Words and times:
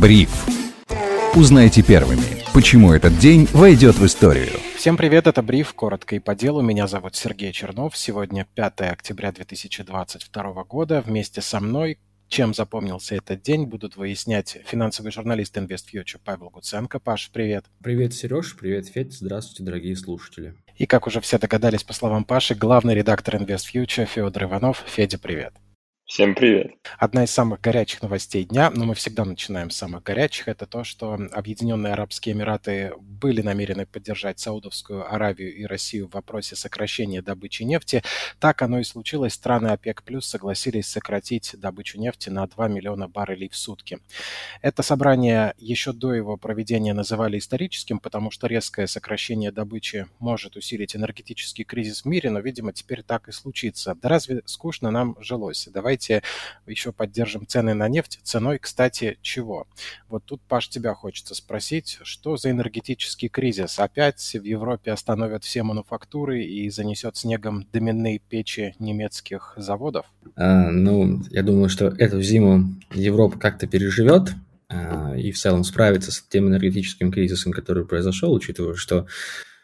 Бриф. 0.00 0.46
Узнайте 1.34 1.82
первыми, 1.82 2.42
почему 2.54 2.92
этот 2.92 3.18
день 3.18 3.46
войдет 3.52 3.96
в 3.96 4.06
историю. 4.06 4.48
Всем 4.74 4.96
привет, 4.96 5.26
это 5.26 5.42
Бриф, 5.42 5.74
коротко 5.74 6.16
и 6.16 6.18
по 6.18 6.34
делу. 6.34 6.62
Меня 6.62 6.86
зовут 6.86 7.16
Сергей 7.16 7.52
Чернов. 7.52 7.94
Сегодня 7.98 8.46
5 8.54 8.80
октября 8.80 9.30
2022 9.30 10.64
года. 10.64 11.02
Вместе 11.06 11.42
со 11.42 11.60
мной 11.60 11.98
чем 12.28 12.54
запомнился 12.54 13.16
этот 13.16 13.42
день, 13.42 13.66
будут 13.66 13.96
выяснять 13.96 14.56
финансовый 14.64 15.10
журналист 15.10 15.56
InvestFuture 15.56 16.20
Павел 16.24 16.48
Гуценко. 16.50 17.00
Паш, 17.00 17.28
привет. 17.32 17.64
Привет, 17.82 18.14
Сереж, 18.14 18.56
привет, 18.56 18.86
Федь, 18.86 19.12
здравствуйте, 19.12 19.64
дорогие 19.64 19.96
слушатели. 19.96 20.54
И, 20.76 20.86
как 20.86 21.08
уже 21.08 21.20
все 21.20 21.38
догадались, 21.38 21.82
по 21.82 21.92
словам 21.92 22.24
Паши, 22.24 22.54
главный 22.54 22.94
редактор 22.94 23.34
InvestFuture 23.34 24.06
Федор 24.06 24.44
Иванов. 24.44 24.84
Федя, 24.86 25.18
привет. 25.18 25.54
Всем 26.10 26.34
привет. 26.34 26.72
Одна 26.98 27.22
из 27.22 27.30
самых 27.30 27.60
горячих 27.60 28.02
новостей 28.02 28.44
дня, 28.44 28.72
но 28.72 28.84
мы 28.84 28.96
всегда 28.96 29.24
начинаем 29.24 29.70
с 29.70 29.76
самых 29.76 30.02
горячих, 30.02 30.48
это 30.48 30.66
то, 30.66 30.82
что 30.82 31.16
Объединенные 31.30 31.92
Арабские 31.92 32.34
Эмираты 32.34 32.94
были 32.98 33.42
намерены 33.42 33.86
поддержать 33.86 34.40
Саудовскую 34.40 35.08
Аравию 35.08 35.54
и 35.54 35.64
Россию 35.66 36.08
в 36.08 36.14
вопросе 36.14 36.56
сокращения 36.56 37.22
добычи 37.22 37.62
нефти. 37.62 38.02
Так 38.40 38.60
оно 38.60 38.80
и 38.80 38.82
случилось. 38.82 39.34
Страны 39.34 39.68
ОПЕК 39.68 40.02
плюс 40.02 40.26
согласились 40.26 40.88
сократить 40.88 41.54
добычу 41.56 41.96
нефти 41.96 42.28
на 42.28 42.44
2 42.44 42.66
миллиона 42.66 43.06
баррелей 43.06 43.48
в 43.48 43.54
сутки. 43.54 44.00
Это 44.62 44.82
собрание 44.82 45.54
еще 45.58 45.92
до 45.92 46.12
его 46.12 46.36
проведения 46.36 46.92
называли 46.92 47.38
историческим, 47.38 48.00
потому 48.00 48.32
что 48.32 48.48
резкое 48.48 48.88
сокращение 48.88 49.52
добычи 49.52 50.08
может 50.18 50.56
усилить 50.56 50.96
энергетический 50.96 51.62
кризис 51.62 52.02
в 52.02 52.06
мире, 52.06 52.30
но, 52.30 52.40
видимо, 52.40 52.72
теперь 52.72 53.04
так 53.04 53.28
и 53.28 53.32
случится. 53.32 53.94
Да 53.94 54.08
разве 54.08 54.42
скучно 54.46 54.90
нам 54.90 55.16
жилось? 55.20 55.68
Давайте 55.72 55.99
давайте 56.00 56.22
еще 56.66 56.92
поддержим 56.92 57.46
цены 57.46 57.74
на 57.74 57.88
нефть. 57.88 58.20
Ценой, 58.22 58.58
кстати, 58.58 59.18
чего? 59.22 59.66
Вот 60.08 60.24
тут, 60.24 60.40
Паш, 60.42 60.68
тебя 60.68 60.94
хочется 60.94 61.34
спросить, 61.34 61.98
что 62.02 62.36
за 62.36 62.50
энергетический 62.50 63.28
кризис? 63.28 63.78
Опять 63.78 64.20
в 64.20 64.44
Европе 64.44 64.92
остановят 64.92 65.44
все 65.44 65.62
мануфактуры 65.62 66.42
и 66.42 66.70
занесет 66.70 67.16
снегом 67.16 67.66
доменные 67.72 68.18
печи 68.18 68.74
немецких 68.78 69.54
заводов? 69.56 70.06
А, 70.36 70.70
ну, 70.70 71.22
я 71.30 71.42
думаю, 71.42 71.68
что 71.68 71.88
эту 71.88 72.22
зиму 72.22 72.74
Европа 72.92 73.38
как-то 73.38 73.66
переживет, 73.66 74.30
а, 74.68 75.14
и 75.16 75.32
в 75.32 75.38
целом 75.38 75.64
справится 75.64 76.12
с 76.12 76.22
тем 76.22 76.48
энергетическим 76.48 77.12
кризисом, 77.12 77.52
который 77.52 77.84
произошел, 77.84 78.32
учитывая, 78.32 78.74
что 78.74 79.06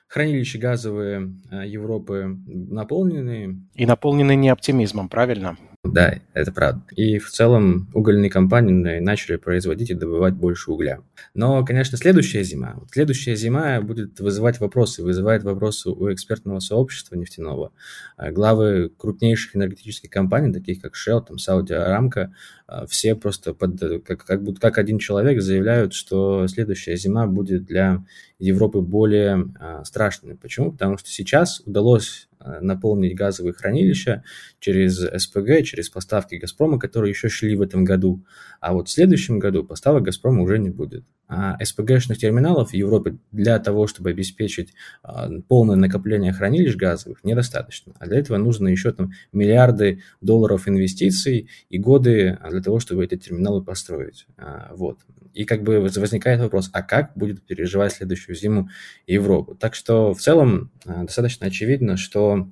хранилища 0.09 0.59
газовые 0.59 1.33
а, 1.51 1.65
Европы 1.65 2.39
наполнены. 2.47 3.61
И 3.75 3.87
наполнены 3.87 4.35
не 4.35 4.49
оптимизмом, 4.49 5.09
правильно? 5.09 5.57
Да, 5.93 6.21
это 6.35 6.53
правда. 6.53 6.83
И 6.95 7.19
в 7.19 7.31
целом 7.31 7.89
угольные 7.95 8.31
компании 8.31 8.99
начали 9.01 9.37
производить 9.37 9.91
и 9.91 9.95
добывать 9.95 10.35
больше 10.35 10.71
угля. 10.71 11.01
Но, 11.35 11.65
конечно, 11.65 11.99
следующая 11.99 12.43
зима. 12.43 12.77
Следующая 12.91 13.37
зима 13.37 13.81
будет 13.81 14.21
вызывать 14.21 14.61
вопросы, 14.61 15.03
вызывает 15.03 15.45
вопросы 15.45 15.91
у 15.91 16.13
экспертного 16.13 16.61
сообщества 16.61 17.17
нефтяного. 17.17 17.73
А 18.17 18.31
главы 18.31 18.91
крупнейших 18.97 19.57
энергетических 19.57 20.11
компаний, 20.11 20.53
таких 20.53 20.81
как 20.81 20.95
Shell, 20.95 21.25
там, 21.27 21.37
Saudi 21.37 21.71
Aramco, 21.71 22.29
а, 22.67 22.87
все 22.87 23.15
просто 23.15 23.55
под, 23.55 23.81
как, 24.05 24.25
как 24.25 24.43
будто 24.43 24.61
как 24.61 24.79
один 24.79 24.99
человек 24.99 25.41
заявляют, 25.41 25.95
что 25.95 26.47
следующая 26.49 26.97
зима 26.97 27.27
будет 27.27 27.65
для 27.65 28.05
Европы 28.39 28.81
более 28.81 29.53
а, 29.59 29.85
страшной. 29.85 30.37
Почему? 30.37 30.73
Потому 30.73 30.99
что 30.99 31.09
сейчас 31.09 31.63
удалось 31.65 32.26
наполнить 32.61 33.17
газовые 33.17 33.53
хранилища 33.53 34.25
через 34.59 34.99
СПГ, 34.99 35.65
через 35.65 35.89
поставки 35.89 36.37
«Газпрома», 36.37 36.79
которые 36.79 37.11
еще 37.11 37.29
шли 37.29 37.57
в 37.57 37.63
этом 37.63 37.85
году. 37.85 38.25
А 38.61 38.73
вот 38.73 38.89
в 38.89 38.93
следующем 38.93 39.39
году 39.39 39.65
поставок 39.65 40.05
«Газпрома» 40.05 40.43
уже 40.43 40.59
не 40.59 40.71
будет. 40.71 41.05
А 41.29 41.63
СПГшных 41.63 42.19
терминалов 42.19 42.71
в 42.71 42.75
Европе 42.75 43.17
для 43.33 43.59
того, 43.59 43.89
чтобы 43.89 44.11
обеспечить 44.11 44.75
а, 45.03 45.29
полное 45.49 45.75
накопление 45.75 46.33
хранилищ 46.33 46.77
газовых, 46.77 47.25
недостаточно. 47.25 47.95
А 47.99 48.07
для 48.07 48.21
этого 48.21 48.37
нужно 48.37 48.69
еще 48.69 48.93
там 48.93 49.11
миллиарды 49.33 50.03
долларов 50.21 50.69
инвестиций 50.69 51.49
и 51.69 51.79
годы 51.79 52.39
для 52.49 52.63
того, 52.63 52.79
чтобы 52.79 53.05
эти 53.05 53.17
терминалы 53.17 53.63
построить. 53.63 54.27
А, 54.37 54.71
вот. 54.75 55.01
И 55.35 55.45
как 55.45 55.65
бы 55.65 55.81
возникает 55.81 56.41
вопрос, 56.41 56.71
а 56.73 56.83
как 56.83 57.13
будет 57.17 57.43
переживать 57.43 57.95
следующую 57.95 58.37
зиму 58.37 58.69
Европу? 59.09 59.57
Так 59.57 59.75
что 59.75 60.15
в 60.15 60.21
целом 60.21 60.71
а, 60.85 61.03
достаточно 61.03 61.49
очевидно, 61.49 61.97
что 61.97 62.49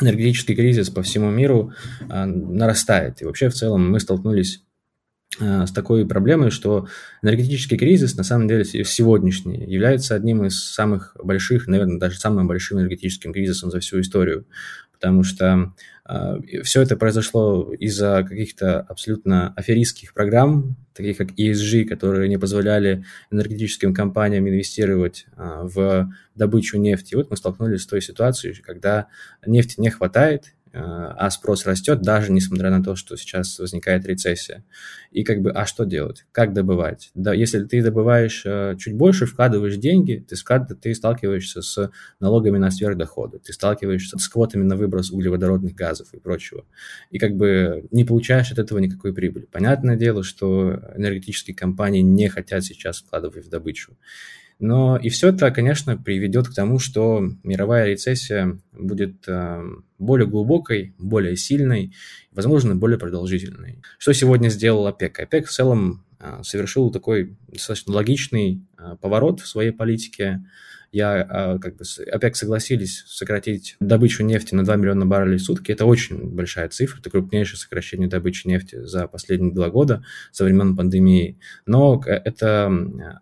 энергетический 0.00 0.56
кризис 0.56 0.90
по 0.90 1.02
всему 1.02 1.30
миру 1.30 1.72
нарастает. 2.00 3.22
И 3.22 3.24
вообще 3.24 3.48
в 3.48 3.54
целом 3.54 3.92
мы 3.92 4.00
столкнулись 4.00 4.64
с 5.40 5.72
такой 5.72 6.06
проблемой, 6.06 6.50
что 6.50 6.88
энергетический 7.22 7.76
кризис, 7.76 8.16
на 8.16 8.24
самом 8.24 8.48
деле, 8.48 8.64
сегодняшний, 8.64 9.64
является 9.64 10.14
одним 10.14 10.44
из 10.44 10.64
самых 10.64 11.16
больших, 11.22 11.66
наверное, 11.66 11.98
даже 11.98 12.18
самым 12.18 12.46
большим 12.46 12.78
энергетическим 12.78 13.32
кризисом 13.32 13.70
за 13.70 13.80
всю 13.80 14.00
историю, 14.00 14.46
потому 15.04 15.22
что 15.22 15.74
э, 16.08 16.62
все 16.62 16.80
это 16.80 16.96
произошло 16.96 17.74
из-за 17.74 18.24
каких-то 18.26 18.80
абсолютно 18.80 19.52
аферистских 19.54 20.14
программ, 20.14 20.76
таких 20.94 21.18
как 21.18 21.32
ESG, 21.32 21.84
которые 21.84 22.28
не 22.28 22.38
позволяли 22.38 23.04
энергетическим 23.30 23.92
компаниям 23.92 24.48
инвестировать 24.48 25.26
э, 25.36 25.60
в 25.62 26.10
добычу 26.34 26.78
нефти. 26.78 27.12
И 27.12 27.16
вот 27.16 27.30
мы 27.30 27.36
столкнулись 27.36 27.82
с 27.82 27.86
той 27.86 28.00
ситуацией, 28.00 28.54
когда 28.62 29.08
нефти 29.44 29.78
не 29.78 29.90
хватает, 29.90 30.53
а 30.76 31.30
спрос 31.30 31.66
растет, 31.66 32.02
даже 32.02 32.32
несмотря 32.32 32.70
на 32.70 32.82
то, 32.82 32.96
что 32.96 33.16
сейчас 33.16 33.58
возникает 33.58 34.06
рецессия. 34.06 34.64
И 35.12 35.22
как 35.22 35.40
бы, 35.40 35.50
а 35.50 35.66
что 35.66 35.84
делать? 35.84 36.24
Как 36.32 36.52
добывать? 36.52 37.10
Да, 37.14 37.32
если 37.32 37.64
ты 37.64 37.82
добываешь 37.82 38.42
э, 38.44 38.74
чуть 38.78 38.94
больше, 38.94 39.26
вкладываешь 39.26 39.76
деньги, 39.76 40.24
ты, 40.28 40.36
ты 40.74 40.94
сталкиваешься 40.94 41.62
с 41.62 41.90
налогами 42.18 42.58
на 42.58 42.70
сверхдоходы, 42.70 43.38
ты 43.38 43.52
сталкиваешься 43.52 44.18
с 44.18 44.28
квотами 44.28 44.64
на 44.64 44.76
выброс 44.76 45.10
углеводородных 45.10 45.74
газов 45.74 46.12
и 46.12 46.18
прочего. 46.18 46.64
И 47.10 47.18
как 47.18 47.36
бы 47.36 47.86
не 47.92 48.04
получаешь 48.04 48.50
от 48.50 48.58
этого 48.58 48.78
никакой 48.78 49.14
прибыли. 49.14 49.44
Понятное 49.44 49.96
дело, 49.96 50.24
что 50.24 50.80
энергетические 50.96 51.54
компании 51.54 52.00
не 52.00 52.28
хотят 52.28 52.64
сейчас 52.64 52.98
вкладывать 52.98 53.46
в 53.46 53.48
добычу. 53.48 53.96
Но 54.58 54.96
и 54.96 55.08
все 55.08 55.28
это, 55.28 55.50
конечно, 55.50 55.96
приведет 55.96 56.48
к 56.48 56.54
тому, 56.54 56.78
что 56.78 57.28
мировая 57.42 57.86
рецессия 57.86 58.58
будет 58.72 59.26
э, 59.26 59.62
более 59.98 60.28
глубокой, 60.28 60.94
более 60.98 61.36
сильной, 61.36 61.92
возможно, 62.32 62.76
более 62.76 62.98
продолжительной. 62.98 63.82
Что 63.98 64.12
сегодня 64.12 64.48
сделал 64.48 64.86
ОПЕК? 64.86 65.20
ОПЕК 65.20 65.48
в 65.48 65.52
целом 65.52 66.04
э, 66.20 66.40
совершил 66.42 66.90
такой 66.90 67.36
достаточно 67.48 67.94
логичный 67.94 68.62
э, 68.78 68.96
поворот 69.00 69.40
в 69.40 69.48
своей 69.48 69.72
политике 69.72 70.44
я 70.94 71.26
а, 71.28 71.58
как 71.58 71.76
бы 71.76 71.84
опять 72.10 72.36
согласились 72.36 73.04
сократить 73.06 73.76
добычу 73.80 74.22
нефти 74.22 74.54
на 74.54 74.64
2 74.64 74.76
миллиона 74.76 75.04
баррелей 75.04 75.38
в 75.38 75.42
сутки. 75.42 75.72
Это 75.72 75.86
очень 75.86 76.30
большая 76.30 76.68
цифра, 76.68 77.00
это 77.00 77.10
крупнейшее 77.10 77.58
сокращение 77.58 78.08
добычи 78.08 78.46
нефти 78.46 78.84
за 78.84 79.08
последние 79.08 79.52
два 79.52 79.70
года 79.70 80.04
со 80.30 80.44
времен 80.44 80.76
пандемии. 80.76 81.38
Но 81.66 82.00
это 82.06 82.72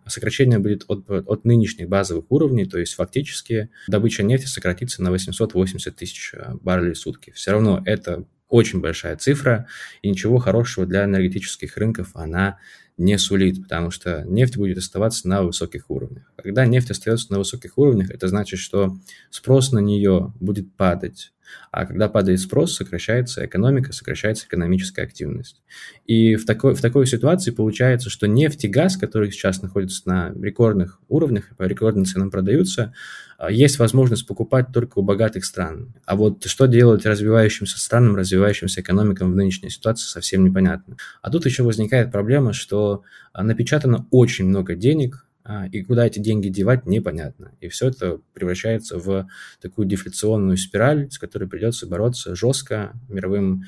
сокращение 0.05 0.59
будет 0.59 0.85
от, 0.87 1.09
от 1.09 1.45
нынешних 1.45 1.89
базовых 1.89 2.25
уровней, 2.29 2.65
то 2.65 2.77
есть 2.77 2.93
фактически 2.93 3.69
добыча 3.87 4.21
нефти 4.21 4.45
сократится 4.45 5.01
на 5.01 5.09
880 5.09 5.95
тысяч 5.95 6.35
а, 6.35 6.55
баррелей 6.61 6.93
в 6.93 6.97
сутки. 6.99 7.31
Все 7.31 7.51
равно 7.51 7.81
это 7.85 8.25
очень 8.49 8.81
большая 8.81 9.17
цифра, 9.17 9.65
и 10.03 10.09
ничего 10.11 10.37
хорошего 10.37 10.85
для 10.85 11.05
энергетических 11.05 11.75
рынков 11.75 12.11
она 12.13 12.59
не 12.97 13.17
сулит, 13.17 13.63
потому 13.63 13.91
что 13.91 14.23
нефть 14.27 14.57
будет 14.57 14.77
оставаться 14.77 15.27
на 15.27 15.43
высоких 15.43 15.89
уровнях. 15.89 16.31
Когда 16.35 16.65
нефть 16.65 16.91
остается 16.91 17.31
на 17.31 17.39
высоких 17.39 17.77
уровнях, 17.77 18.11
это 18.11 18.27
значит, 18.27 18.59
что 18.59 18.97
спрос 19.29 19.71
на 19.71 19.79
нее 19.79 20.33
будет 20.39 20.73
падать. 20.75 21.33
А 21.71 21.85
когда 21.85 22.07
падает 22.07 22.39
спрос, 22.39 22.75
сокращается 22.75 23.45
экономика, 23.45 23.93
сокращается 23.93 24.45
экономическая 24.45 25.03
активность. 25.03 25.61
И 26.05 26.35
в 26.35 26.45
такой, 26.45 26.75
в 26.75 26.81
такой 26.81 27.07
ситуации 27.07 27.51
получается, 27.51 28.09
что 28.09 28.27
нефть 28.27 28.65
и 28.65 28.67
газ, 28.67 28.97
которые 28.97 29.31
сейчас 29.31 29.61
находятся 29.61 30.01
на 30.05 30.33
рекордных 30.39 30.99
уровнях 31.09 31.49
по 31.57 31.63
рекордным 31.63 32.05
ценам 32.05 32.31
продаются, 32.31 32.93
а, 33.37 33.51
есть 33.51 33.79
возможность 33.79 34.27
покупать 34.27 34.67
только 34.73 34.99
у 34.99 35.01
богатых 35.01 35.45
стран. 35.45 35.93
А 36.05 36.15
вот 36.15 36.45
что 36.45 36.65
делать 36.67 37.05
развивающимся 37.05 37.79
странам, 37.79 38.15
развивающимся 38.15 38.81
экономикам 38.81 39.31
в 39.31 39.35
нынешней 39.35 39.69
ситуации, 39.69 40.07
совсем 40.07 40.43
непонятно. 40.43 40.97
А 41.21 41.31
тут 41.31 41.45
еще 41.45 41.63
возникает 41.63 42.11
проблема, 42.11 42.53
что 42.53 42.92
а, 43.31 43.43
напечатано 43.43 44.07
очень 44.11 44.45
много 44.45 44.75
денег, 44.75 45.25
а, 45.45 45.67
и 45.67 45.81
куда 45.81 46.07
эти 46.07 46.19
деньги 46.19 46.47
девать, 46.47 46.85
непонятно. 46.85 47.51
И 47.59 47.67
все 47.67 47.89
это 47.89 48.19
превращается 48.33 48.97
в 48.97 49.27
такую 49.61 49.87
дефляционную 49.87 50.57
спираль, 50.57 51.11
с 51.11 51.17
которой 51.17 51.49
придется 51.49 51.85
бороться 51.87 52.35
жестко 52.35 52.93
мировым 53.09 53.63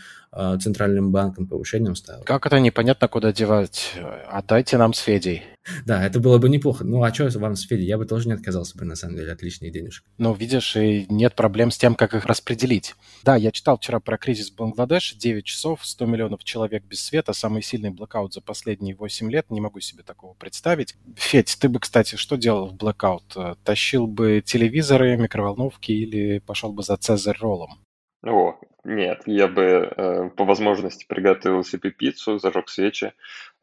центральным 0.60 1.12
банком, 1.12 1.48
повышением 1.48 1.96
ставок. 1.96 2.26
Как 2.26 2.46
это 2.46 2.60
непонятно, 2.60 3.08
куда 3.08 3.32
девать? 3.32 3.94
Отдайте 4.28 4.78
нам 4.78 4.94
с 4.94 5.00
Федей. 5.00 5.44
Да, 5.86 6.06
это 6.06 6.20
было 6.20 6.38
бы 6.38 6.50
неплохо. 6.50 6.84
Ну, 6.84 7.04
а 7.04 7.14
что 7.14 7.28
вам 7.40 7.56
с 7.56 7.64
Федей? 7.64 7.86
Я 7.86 7.98
бы 7.98 8.06
тоже 8.06 8.28
не 8.28 8.34
отказался 8.34 8.78
бы, 8.78 8.86
на 8.86 8.96
самом 8.96 9.16
деле, 9.16 9.32
отличные 9.32 9.72
денежки. 9.72 10.08
Ну, 10.18 10.34
видишь, 10.34 10.76
и 10.76 11.06
нет 11.10 11.36
проблем 11.36 11.72
с 11.72 11.78
тем, 11.78 11.96
как 11.96 12.14
их 12.14 12.26
распределить. 12.26 12.96
Да, 13.24 13.36
я 13.36 13.52
читал 13.52 13.78
вчера 13.78 14.00
про 14.00 14.18
кризис 14.18 14.52
в 14.52 14.56
Бангладеше. 14.56 15.18
9 15.18 15.44
часов, 15.44 15.80
100 15.84 16.06
миллионов 16.06 16.44
человек 16.44 16.84
без 16.84 17.02
света, 17.02 17.34
самый 17.34 17.62
сильный 17.62 17.90
blackout 17.90 18.34
за 18.34 18.42
последние 18.42 18.96
8 18.96 19.32
лет. 19.32 19.50
Не 19.50 19.62
могу 19.62 19.80
себе 19.80 20.04
такого 20.04 20.34
представить. 20.34 20.96
Федь, 21.16 21.58
ты 21.60 21.70
бы, 21.70 21.80
кстати, 21.80 22.16
что 22.16 22.36
делал 22.36 22.68
в 22.68 22.76
blackout? 22.76 23.36
Тащил 23.64 24.08
бы 24.08 24.44
телевизоры, 24.46 25.18
микроволновки 25.18 25.92
или 25.92 26.40
пошел 26.40 26.72
бы 26.72 26.84
за 26.84 26.98
Цезарь 26.98 27.38
роллом? 27.40 27.80
О, 28.24 28.56
нет, 28.86 29.24
я 29.26 29.48
бы 29.48 29.64
э, 29.64 30.30
по 30.36 30.46
возможности 30.46 31.06
приготовил 31.08 31.64
себе 31.64 31.90
пиццу, 31.90 32.38
зажег 32.38 32.70
свечи. 32.70 33.14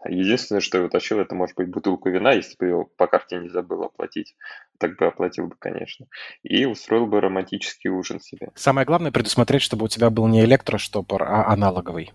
Единственное, 0.04 0.60
что 0.60 0.78
я 0.78 0.84
утащил, 0.84 1.20
это, 1.20 1.36
может 1.36 1.56
быть, 1.56 1.68
бутылку 1.68 2.10
вина, 2.10 2.32
если 2.32 2.56
бы 2.58 2.66
его 2.66 2.84
по 2.96 3.06
карте 3.06 3.38
не 3.38 3.48
забыл 3.48 3.84
оплатить. 3.84 4.34
Так 4.78 4.96
бы 4.96 5.06
оплатил 5.06 5.46
бы, 5.46 5.54
конечно. 5.56 6.06
И 6.42 6.64
устроил 6.64 7.06
бы 7.06 7.20
романтический 7.20 7.88
ужин 7.88 8.20
себе. 8.20 8.50
Самое 8.56 8.84
главное 8.84 9.12
предусмотреть, 9.12 9.62
чтобы 9.62 9.84
у 9.84 9.88
тебя 9.88 10.10
был 10.10 10.26
не 10.26 10.42
электроштопор, 10.42 11.22
а 11.22 11.46
аналоговый. 11.46 12.12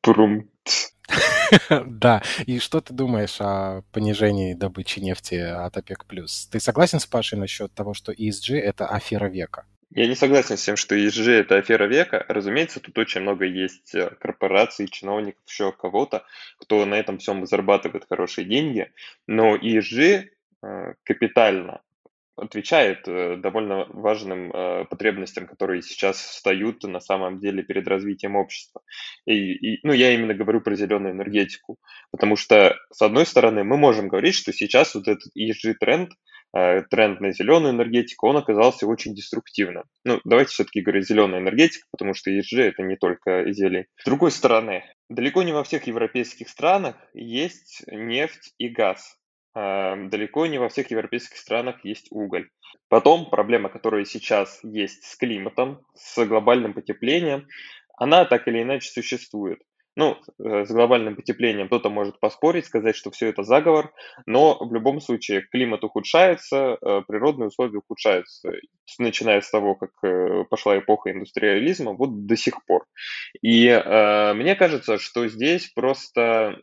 Прум. 0.00 0.48
Да, 1.86 2.22
и 2.46 2.58
что 2.58 2.80
ты 2.80 2.94
думаешь 2.94 3.36
о 3.38 3.82
понижении 3.92 4.54
добычи 4.54 5.00
нефти 5.00 5.34
от 5.34 5.76
ОПЕК+. 5.76 6.06
Ты 6.50 6.58
согласен 6.58 7.00
с 7.00 7.06
Пашей 7.06 7.38
насчет 7.38 7.72
того, 7.74 7.92
что 7.92 8.12
ESG– 8.12 8.54
это 8.56 8.86
афера 8.86 9.28
века? 9.28 9.66
Я 9.94 10.08
не 10.08 10.16
согласен 10.16 10.56
с 10.56 10.64
тем, 10.64 10.74
что 10.76 10.96
ESG– 10.96 11.30
это 11.30 11.56
афера 11.56 11.84
века. 11.84 12.24
Разумеется, 12.26 12.80
тут 12.80 12.98
очень 12.98 13.20
много 13.20 13.44
есть 13.44 13.94
э, 13.94 14.10
корпораций, 14.18 14.88
чиновников, 14.88 15.40
еще 15.46 15.70
кого-то, 15.70 16.24
кто 16.58 16.84
на 16.84 16.94
этом 16.94 17.18
всем 17.18 17.46
зарабатывает 17.46 18.04
хорошие 18.08 18.44
деньги. 18.44 18.92
Но 19.28 19.54
ESG 19.54 20.24
э, 20.64 20.94
капитально 21.04 21.80
отвечает 22.34 23.06
э, 23.06 23.36
довольно 23.36 23.84
важным 23.84 24.50
потребностям, 24.90 25.46
которые 25.46 25.80
сейчас 25.82 26.16
встают 26.16 26.82
на 26.82 26.98
самом 26.98 27.38
деле 27.38 27.62
перед 27.62 27.86
развитием 27.86 28.34
общества. 28.34 28.82
И, 29.26 29.52
и, 29.52 29.80
ну, 29.84 29.92
я 29.92 30.12
именно 30.12 30.34
говорю 30.34 30.60
про 30.60 30.74
зеленую 30.74 31.12
энергетику, 31.12 31.78
потому 32.10 32.34
что, 32.34 32.76
с 32.90 33.00
одной 33.00 33.26
стороны, 33.26 33.62
мы 33.62 33.76
можем 33.76 34.08
говорить, 34.08 34.34
что 34.34 34.52
сейчас 34.52 34.96
вот 34.96 35.06
этот 35.06 35.30
ESG-тренд– 35.36 36.10
тренд 36.54 37.20
на 37.20 37.32
зеленую 37.32 37.72
энергетику, 37.72 38.28
он 38.28 38.36
оказался 38.36 38.86
очень 38.86 39.14
деструктивным. 39.14 39.84
Ну, 40.04 40.20
давайте 40.24 40.52
все-таки 40.52 40.82
говорить 40.82 41.08
зеленая 41.08 41.40
энергетика, 41.40 41.86
потому 41.90 42.14
что 42.14 42.30
ESG 42.30 42.60
это 42.60 42.82
не 42.82 42.96
только 42.96 43.50
зелень. 43.52 43.86
С 43.96 44.04
другой 44.04 44.30
стороны, 44.30 44.84
далеко 45.08 45.42
не 45.42 45.52
во 45.52 45.64
всех 45.64 45.86
европейских 45.86 46.48
странах 46.48 46.96
есть 47.12 47.82
нефть 47.88 48.54
и 48.58 48.68
газ. 48.68 49.16
Э, 49.56 49.96
далеко 50.08 50.46
не 50.46 50.58
во 50.58 50.68
всех 50.68 50.90
европейских 50.90 51.36
странах 51.36 51.84
есть 51.84 52.08
уголь. 52.10 52.48
Потом 52.88 53.30
проблема, 53.30 53.68
которая 53.68 54.04
сейчас 54.04 54.60
есть 54.62 55.04
с 55.04 55.16
климатом, 55.16 55.80
с 55.94 56.24
глобальным 56.24 56.74
потеплением, 56.74 57.48
она 57.96 58.24
так 58.24 58.46
или 58.48 58.62
иначе 58.62 58.90
существует. 58.90 59.60
Ну, 59.96 60.18
э, 60.38 60.64
с 60.64 60.70
глобальным 60.70 61.14
потеплением 61.14 61.68
кто-то 61.68 61.88
может 61.88 62.18
поспорить, 62.18 62.66
сказать, 62.66 62.96
что 62.96 63.10
все 63.12 63.28
это 63.28 63.44
заговор, 63.44 63.92
но 64.26 64.58
в 64.58 64.74
любом 64.74 65.00
случае 65.00 65.42
климат 65.42 65.84
ухудшается, 65.84 66.76
э, 66.80 67.02
природные 67.06 67.48
условия 67.48 67.78
ухудшаются, 67.78 68.52
начиная 68.98 69.40
с 69.40 69.50
того, 69.50 69.76
как 69.76 69.90
э, 70.02 70.44
пошла 70.50 70.78
эпоха 70.78 71.12
индустриализма, 71.12 71.92
вот 71.92 72.26
до 72.26 72.36
сих 72.36 72.64
пор. 72.66 72.86
И 73.40 73.68
э, 73.68 74.34
мне 74.34 74.56
кажется, 74.56 74.98
что 74.98 75.28
здесь 75.28 75.68
просто 75.68 76.60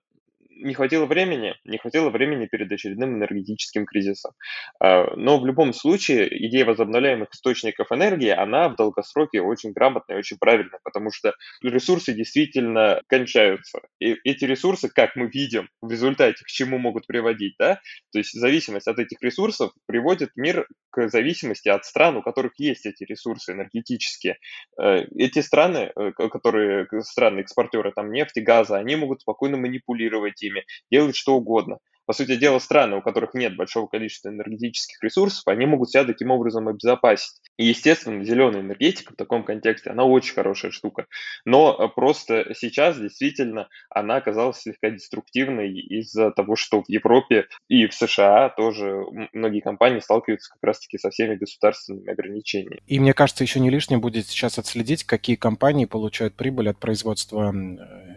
не 0.61 0.73
хватило 0.73 1.05
времени, 1.05 1.55
не 1.65 1.77
хватило 1.77 2.09
времени 2.09 2.45
перед 2.45 2.71
очередным 2.71 3.17
энергетическим 3.17 3.85
кризисом. 3.85 4.33
А, 4.79 5.15
но 5.15 5.39
в 5.39 5.45
любом 5.45 5.73
случае 5.73 6.27
идея 6.47 6.65
возобновляемых 6.65 7.29
источников 7.33 7.91
энергии, 7.91 8.29
она 8.29 8.69
в 8.69 8.75
долгосроке 8.75 9.41
очень 9.41 9.71
грамотная 9.71 10.17
очень 10.17 10.37
правильная, 10.37 10.79
потому 10.83 11.11
что 11.11 11.33
ресурсы 11.61 12.13
действительно 12.13 13.01
кончаются. 13.07 13.79
И 13.99 14.15
эти 14.23 14.45
ресурсы, 14.45 14.89
как 14.89 15.15
мы 15.15 15.27
видим 15.27 15.69
в 15.81 15.91
результате, 15.91 16.43
к 16.43 16.47
чему 16.47 16.77
могут 16.77 17.07
приводить, 17.07 17.55
да, 17.59 17.79
то 18.11 18.19
есть 18.19 18.33
зависимость 18.33 18.87
от 18.87 18.99
этих 18.99 19.21
ресурсов 19.21 19.71
приводит 19.85 20.31
мир 20.35 20.67
к 20.91 21.09
зависимости 21.09 21.69
от 21.69 21.85
стран, 21.85 22.17
у 22.17 22.21
которых 22.21 22.53
есть 22.57 22.85
эти 22.85 23.03
ресурсы 23.03 23.53
энергетические. 23.53 24.37
Э, 24.79 25.05
эти 25.15 25.39
страны, 25.39 25.91
э, 25.95 26.11
которые 26.11 26.87
страны-экспортеры 27.01 27.91
там 27.93 28.11
нефти, 28.11 28.39
газа, 28.39 28.77
они 28.77 28.95
могут 28.95 29.21
спокойно 29.21 29.57
манипулировать 29.57 30.41
ими, 30.51 30.65
делать 30.89 31.15
что 31.15 31.35
угодно 31.35 31.79
по 32.11 32.13
сути 32.13 32.35
дела, 32.35 32.59
страны, 32.59 32.97
у 32.97 33.01
которых 33.01 33.33
нет 33.33 33.55
большого 33.55 33.87
количества 33.87 34.27
энергетических 34.27 35.01
ресурсов, 35.01 35.43
они 35.47 35.65
могут 35.65 35.91
себя 35.91 36.03
таким 36.03 36.31
образом 36.31 36.67
обезопасить. 36.67 37.39
И, 37.55 37.65
естественно, 37.65 38.23
зеленая 38.25 38.61
энергетика 38.61 39.13
в 39.13 39.15
таком 39.15 39.45
контексте, 39.45 39.91
она 39.91 40.03
очень 40.03 40.33
хорошая 40.33 40.71
штука. 40.71 41.05
Но 41.45 41.73
э, 41.73 41.87
просто 41.87 42.53
сейчас 42.53 42.99
действительно 42.99 43.69
она 43.89 44.17
оказалась 44.17 44.59
слегка 44.59 44.89
деструктивной 44.89 45.71
из-за 45.71 46.31
того, 46.31 46.57
что 46.57 46.83
в 46.83 46.89
Европе 46.89 47.47
и 47.69 47.87
в 47.87 47.93
США 47.93 48.49
тоже 48.49 49.05
многие 49.31 49.61
компании 49.61 49.99
сталкиваются 49.99 50.51
как 50.51 50.63
раз-таки 50.63 50.97
со 50.97 51.11
всеми 51.11 51.35
государственными 51.35 52.11
ограничениями. 52.11 52.81
И 52.87 52.99
мне 52.99 53.13
кажется, 53.13 53.45
еще 53.45 53.61
не 53.61 53.69
лишним 53.69 54.01
будет 54.01 54.27
сейчас 54.27 54.57
отследить, 54.57 55.05
какие 55.05 55.37
компании 55.37 55.85
получают 55.85 56.35
прибыль 56.35 56.69
от 56.69 56.77
производства 56.77 57.53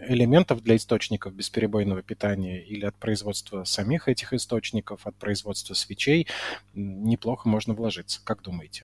элементов 0.09 0.62
для 0.62 0.77
источников 0.77 1.35
бесперебойного 1.35 2.03
питания 2.03 2.65
или 2.65 2.85
от 2.85 2.95
производства 2.97 3.65
самих 3.65 4.09
этих 4.09 4.33
источников, 4.33 5.06
от 5.06 5.17
производства 5.17 5.75
свечей 5.75 6.29
неплохо 6.75 7.49
можно 7.49 7.75
вложиться. 7.75 8.21
Как 8.25 8.43
думаете? 8.43 8.83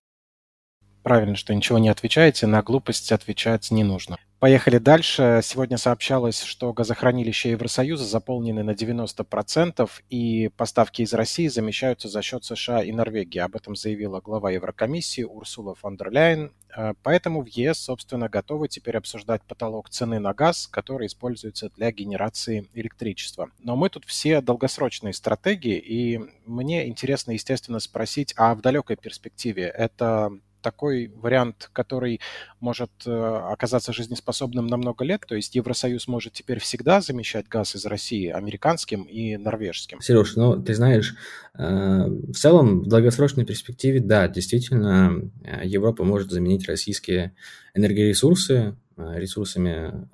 Правильно, 1.02 1.36
что 1.36 1.54
ничего 1.54 1.78
не 1.78 1.88
отвечаете, 1.88 2.46
на 2.46 2.62
глупость 2.62 3.10
отвечать 3.12 3.70
не 3.70 3.84
нужно. 3.84 4.18
Поехали 4.40 4.78
дальше. 4.78 5.40
Сегодня 5.42 5.76
сообщалось, 5.76 6.42
что 6.42 6.72
газохранилища 6.72 7.50
Евросоюза 7.50 8.06
заполнены 8.06 8.62
на 8.62 8.70
90%, 8.70 9.90
и 10.08 10.48
поставки 10.56 11.02
из 11.02 11.12
России 11.12 11.46
замещаются 11.46 12.08
за 12.08 12.22
счет 12.22 12.42
США 12.42 12.82
и 12.82 12.90
Норвегии. 12.90 13.38
Об 13.38 13.54
этом 13.54 13.76
заявила 13.76 14.22
глава 14.22 14.50
Еврокомиссии 14.50 15.24
Урсула 15.24 15.74
фон 15.74 15.98
дер 15.98 16.10
Ляйен. 16.10 16.52
А, 16.74 16.94
поэтому 17.02 17.42
в 17.42 17.48
ЕС, 17.48 17.80
собственно, 17.80 18.30
готовы 18.30 18.68
теперь 18.68 18.96
обсуждать 18.96 19.42
потолок 19.42 19.90
цены 19.90 20.18
на 20.20 20.32
газ, 20.32 20.66
который 20.68 21.08
используется 21.08 21.68
для 21.76 21.92
генерации 21.92 22.66
электричества. 22.72 23.50
Но 23.58 23.76
мы 23.76 23.90
тут 23.90 24.06
все 24.06 24.40
долгосрочные 24.40 25.12
стратегии, 25.12 25.76
и 25.76 26.18
мне 26.46 26.88
интересно, 26.88 27.32
естественно, 27.32 27.78
спросить, 27.78 28.32
а 28.38 28.54
в 28.54 28.62
далекой 28.62 28.96
перспективе 28.96 29.64
это 29.64 30.32
такой 30.60 31.08
вариант, 31.14 31.70
который 31.72 32.20
может 32.60 32.90
э, 33.06 33.10
оказаться 33.10 33.92
жизнеспособным 33.92 34.66
на 34.66 34.76
много 34.76 35.04
лет. 35.04 35.24
То 35.26 35.34
есть 35.34 35.54
Евросоюз 35.54 36.08
может 36.08 36.34
теперь 36.34 36.58
всегда 36.58 37.00
замещать 37.00 37.48
газ 37.48 37.74
из 37.74 37.86
России 37.86 38.28
американским 38.28 39.02
и 39.04 39.36
норвежским. 39.36 40.00
Сереж, 40.00 40.36
ну 40.36 40.62
ты 40.62 40.74
знаешь, 40.74 41.14
э, 41.54 41.62
в 41.64 42.34
целом 42.34 42.82
в 42.82 42.88
долгосрочной 42.88 43.44
перспективе, 43.44 44.00
да, 44.00 44.28
действительно, 44.28 45.30
э, 45.44 45.66
Европа 45.66 46.04
может 46.04 46.30
заменить 46.30 46.68
российские 46.68 47.34
энергоресурсы 47.74 48.76
ресурсами 48.96 50.08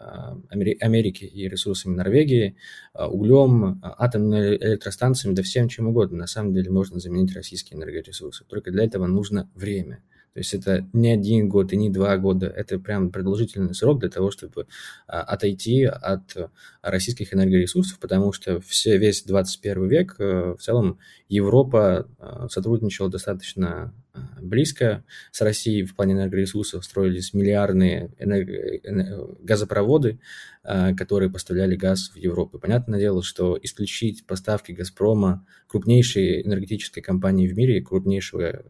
Америки 0.80 1.24
и 1.24 1.48
ресурсами 1.48 1.96
Норвегии, 1.96 2.56
углем, 2.94 3.80
атомными 3.82 4.56
электростанциями, 4.56 5.34
да 5.34 5.42
всем 5.42 5.68
чем 5.68 5.88
угодно. 5.88 6.18
На 6.18 6.26
самом 6.28 6.54
деле 6.54 6.70
можно 6.70 7.00
заменить 7.00 7.34
российские 7.34 7.78
энергоресурсы. 7.78 8.44
Только 8.44 8.70
для 8.70 8.84
этого 8.84 9.06
нужно 9.06 9.50
время. 9.56 10.04
То 10.36 10.40
есть 10.40 10.52
это 10.52 10.86
не 10.92 11.12
один 11.12 11.48
год 11.48 11.72
и 11.72 11.78
не 11.78 11.88
два 11.88 12.14
года, 12.18 12.46
это 12.46 12.78
прям 12.78 13.10
продолжительный 13.10 13.74
срок 13.74 14.00
для 14.00 14.10
того, 14.10 14.30
чтобы 14.30 14.66
а, 15.06 15.22
отойти 15.22 15.84
от 15.84 16.36
российских 16.82 17.32
энергоресурсов, 17.32 17.98
потому 17.98 18.34
что 18.34 18.60
все, 18.60 18.98
весь 18.98 19.22
21 19.22 19.88
век 19.88 20.16
э, 20.18 20.54
в 20.58 20.62
целом 20.62 20.98
Европа 21.30 22.06
э, 22.18 22.48
сотрудничала 22.50 23.08
достаточно 23.08 23.94
близко 24.40 25.04
с 25.32 25.40
Россией 25.40 25.85
в 25.85 25.94
плане 25.94 26.14
энергоресурсов, 26.14 26.85
строились 26.85 27.35
миллиардные 27.35 28.11
энерго... 28.18 29.37
газопроводы, 29.40 30.18
которые 30.62 31.30
поставляли 31.30 31.76
газ 31.76 32.11
в 32.12 32.16
Европу. 32.16 32.58
Понятное 32.58 32.99
дело, 32.99 33.23
что 33.23 33.58
исключить 33.62 34.26
поставки 34.26 34.73
«Газпрома», 34.73 35.46
крупнейшей 35.68 36.42
энергетической 36.42 37.00
компании 37.00 37.49
в 37.49 37.56
мире, 37.56 37.82
крупнейшего 37.82 38.64